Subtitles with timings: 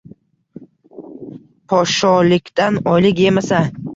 [1.73, 3.63] Poshsholikdan oylik yemasa